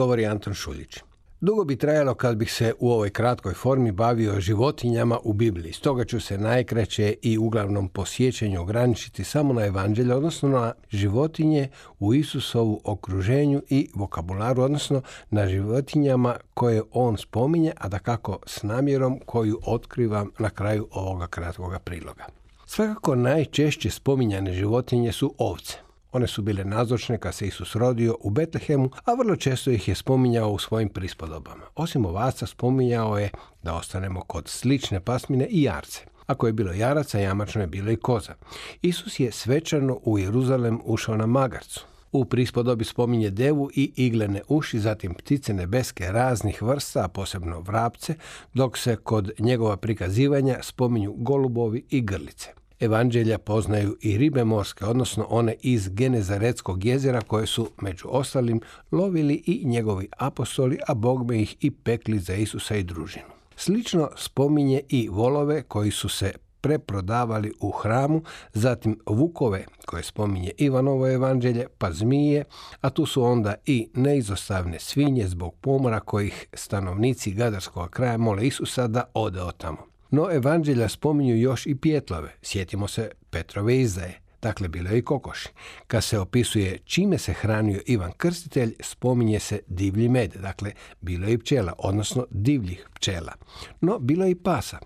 [0.00, 0.98] Govori Anton Šuljić.
[1.40, 5.72] Dugo bi trajalo kad bih se u ovoj kratkoj formi bavio životinjama u Bibliji.
[5.72, 11.68] Stoga ću se najkraće i uglavnom po sjećanju ograničiti samo na evanđelje, odnosno na životinje
[11.98, 18.62] u Isusovu okruženju i vokabularu, odnosno na životinjama koje on spominje, a da kako s
[18.62, 22.24] namjerom koju otkrivam na kraju ovoga kratkoga priloga.
[22.66, 25.89] Svakako najčešće spominjane životinje su ovce.
[26.12, 29.94] One su bile nazočne kad se Isus rodio u Betlehemu, a vrlo često ih je
[29.94, 31.64] spominjao u svojim prispodobama.
[31.74, 33.30] Osim ovaca spominjao je,
[33.62, 36.00] da ostanemo kod slične pasmine, i jarce.
[36.26, 38.34] Ako je bilo jaraca, jamačno je bilo i koza.
[38.82, 41.86] Isus je svečano u Jeruzalem ušao na magarcu.
[42.12, 48.14] U prispodobi spominje devu i iglene uši, zatim ptice nebeske raznih vrsta, a posebno vrapce,
[48.54, 52.59] dok se kod njegova prikazivanja spominju golubovi i grlice.
[52.80, 58.60] Evanđelja poznaju i ribe morske, odnosno one iz Genezaretskog jezera koje su među ostalim
[58.92, 63.26] lovili i njegovi apostoli, a Bogme ih i pekli za Isusa i družinu.
[63.56, 71.08] Slično spominje i volove koji su se preprodavali u hramu, zatim vukove koje spominje Ivanovo
[71.08, 72.44] evanđelje, pa zmije,
[72.80, 78.86] a tu su onda i neizostavne svinje zbog pomora kojih stanovnici Gadarskog kraja mole Isusa
[78.86, 79.89] da ode od tamo.
[80.10, 82.34] No evanđelja spominju još i pjetlove.
[82.42, 84.20] Sjetimo se Petrove izdaje.
[84.42, 85.48] Dakle, bilo je i kokoši.
[85.86, 90.32] Kad se opisuje čime se hranio Ivan Krstitelj, spominje se divlji med.
[90.32, 93.32] Dakle, bilo je i pčela, odnosno divljih pčela.
[93.80, 94.78] No, bilo je i pasa.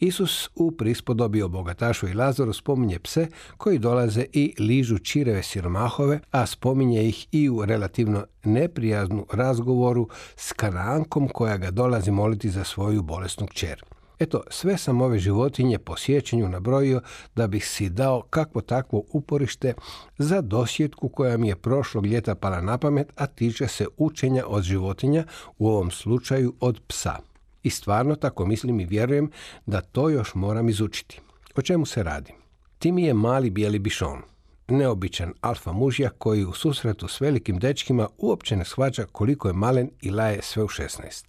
[0.00, 3.26] Isus u prispodobi o bogatašu i Lazaru spominje pse
[3.56, 10.52] koji dolaze i ližu čireve siromahove, a spominje ih i u relativno neprijaznu razgovoru s
[10.52, 13.84] Kanankom koja ga dolazi moliti za svoju bolesnu kćer.
[14.18, 17.00] Eto, sve sam ove životinje po sjećanju nabrojio
[17.36, 19.74] da bih si dao kakvo takvo uporište
[20.18, 24.62] za dosjetku koja mi je prošlog ljeta pala na pamet, a tiče se učenja od
[24.62, 25.24] životinja,
[25.58, 27.16] u ovom slučaju od psa.
[27.62, 29.30] I stvarno tako mislim i vjerujem
[29.66, 31.20] da to još moram izučiti.
[31.56, 32.32] O čemu se radi?
[32.78, 34.22] Timi je mali bijeli bišon
[34.68, 39.90] neobičan alfa mužja koji u susretu s velikim dečkima uopće ne shvaća koliko je malen
[40.00, 41.24] i laje sve u 16.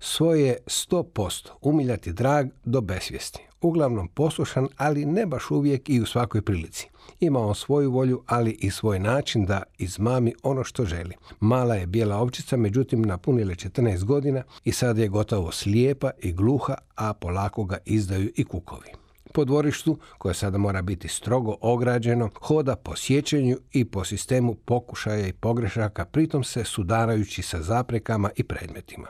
[0.00, 3.42] Svoje 100% umiljati drag do besvijesti.
[3.60, 6.88] Uglavnom poslušan, ali ne baš uvijek i u svakoj prilici.
[7.20, 11.14] Ima on svoju volju, ali i svoj način da izmami ono što želi.
[11.40, 16.74] Mala je bijela ovčica, međutim napunile 14 godina i sad je gotovo slijepa i gluha,
[16.94, 22.76] a polako ga izdaju i kukovi po dvorištu, koje sada mora biti strogo ograđeno, hoda
[22.76, 29.08] po sjećanju i po sistemu pokušaja i pogrešaka, pritom se sudarajući sa zaprekama i predmetima.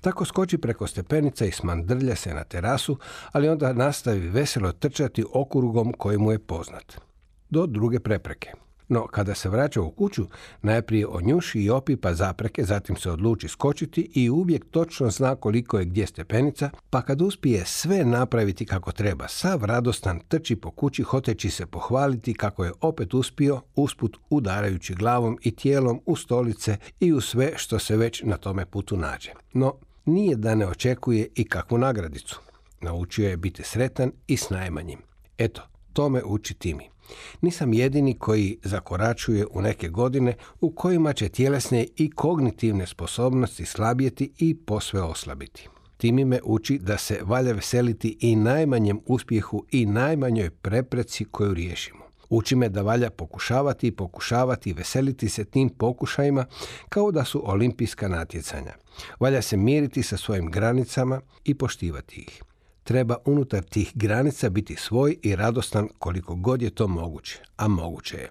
[0.00, 2.98] Tako skoči preko stepenica i smandrlja se na terasu,
[3.32, 7.00] ali onda nastavi veselo trčati okrugom koji mu je poznat.
[7.50, 8.52] Do druge prepreke–
[8.88, 10.26] no, kada se vraća u kuću,
[10.62, 15.84] najprije onjuši i opipa zapreke, zatim se odluči skočiti i uvijek točno zna koliko je
[15.84, 21.50] gdje stepenica, pa kad uspije sve napraviti kako treba, sav radostan trči po kući hoteći
[21.50, 27.20] se pohvaliti kako je opet uspio, usput udarajući glavom i tijelom u stolice i u
[27.20, 29.30] sve što se već na tome putu nađe.
[29.52, 32.40] No, nije da ne očekuje i kakvu nagradicu.
[32.80, 34.98] Naučio je biti sretan i s najmanjim.
[35.38, 35.62] Eto,
[35.98, 36.90] tome uči Timi.
[37.40, 44.32] Nisam jedini koji zakoračuje u neke godine u kojima će tjelesne i kognitivne sposobnosti slabjeti
[44.38, 45.68] i posve oslabiti.
[45.96, 52.04] Timi me uči da se valja veseliti i najmanjem uspjehu i najmanjoj prepreci koju riješimo.
[52.30, 56.44] Uči me da valja pokušavati i pokušavati veseliti se tim pokušajima
[56.88, 58.74] kao da su olimpijska natjecanja.
[59.20, 62.42] Valja se miriti sa svojim granicama i poštivati ih
[62.88, 68.16] treba unutar tih granica biti svoj i radostan koliko god je to moguće, a moguće
[68.16, 68.30] je.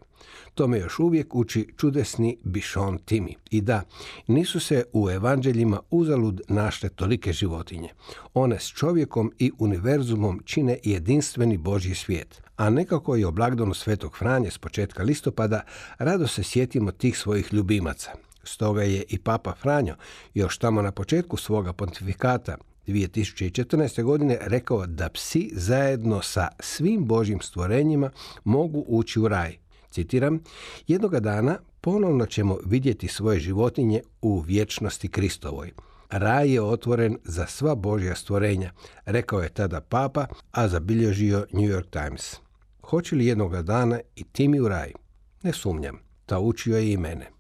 [0.54, 3.36] To me još uvijek uči čudesni Bišon Timi.
[3.50, 3.84] I da,
[4.28, 7.90] nisu se u evanđeljima uzalud našle tolike životinje.
[8.34, 12.42] One s čovjekom i univerzumom čine jedinstveni Božji svijet.
[12.56, 15.62] A nekako je o blagdanu Svetog Franje s početka listopada
[15.98, 18.12] rado se sjetimo tih svojih ljubimaca.
[18.44, 19.96] Stoga je i Papa Franjo
[20.34, 24.04] još tamo na početku svoga pontifikata 2014.
[24.04, 28.12] godine rekao da psi zajedno sa svim Božjim stvorenjima
[28.44, 29.58] mogu ući u raj.
[29.92, 30.44] Citiram,
[30.88, 31.58] jednoga dana
[31.88, 35.72] Ponovno ćemo vidjeti svoje životinje u vječnosti Kristovoj.
[36.10, 38.72] Raj je otvoren za sva Božja stvorenja,
[39.06, 42.36] rekao je tada papa, a zabilježio New York Times.
[42.82, 44.92] Hoće li jednoga dana i ti mi u raj?
[45.44, 47.37] Ne sumnjam, ta učio je i mene.